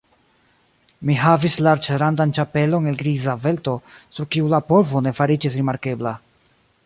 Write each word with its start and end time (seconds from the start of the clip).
Mi 1.09 1.17
havis 1.23 1.57
larĝrandan 1.67 2.33
ĉapelon 2.37 2.89
el 2.93 2.97
griza 3.03 3.37
felto, 3.45 3.77
sur 4.17 4.29
kiu 4.37 4.51
la 4.57 4.63
polvo 4.73 5.07
ne 5.09 5.17
fariĝis 5.21 5.59
rimarkebla. 5.61 6.17